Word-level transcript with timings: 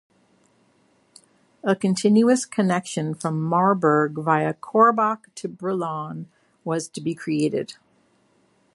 A 1.63 1.75
continuous 1.75 2.43
connection 2.47 3.13
from 3.13 3.39
Marburg 3.39 4.13
via 4.15 4.55
Korbach 4.55 5.25
to 5.35 5.47
Brilon 5.47 6.25
was 6.65 6.87
to 6.87 6.99
be 7.01 7.13
created. 7.13 7.75